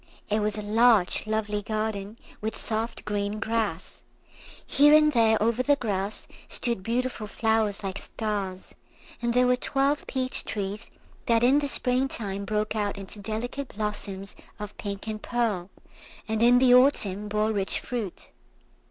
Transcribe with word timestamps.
It 0.31 0.39
was 0.41 0.57
a 0.57 0.63
large 0.63 1.27
lovely 1.27 1.61
garden, 1.61 2.17
with 2.41 2.55
soft 2.55 3.05
green 3.05 3.39
grass. 3.39 4.01
Here 4.65 4.95
and 4.95 5.11
there 5.13 5.37
over 5.39 5.61
the 5.61 5.75
grass 5.75 6.27
stood 6.49 6.81
beautiful 6.81 7.27
flowers 7.27 7.83
like 7.83 7.99
stars, 7.99 8.73
and 9.21 9.35
there 9.35 9.45
were 9.45 9.55
twelve 9.55 10.07
peach 10.07 10.43
trees 10.43 10.89
that 11.27 11.43
in 11.43 11.59
the 11.59 11.67
spring 11.67 12.07
time 12.07 12.45
broke 12.45 12.75
out 12.75 12.97
into 12.97 13.19
delicate 13.19 13.75
blossoms 13.75 14.35
of 14.59 14.75
pink 14.77 15.05
and 15.07 15.21
pearl, 15.21 15.69
and 16.27 16.41
in 16.41 16.57
the 16.57 16.73
autumn 16.73 17.27
bore 17.29 17.51
rich 17.51 17.79
fruit. 17.79 18.29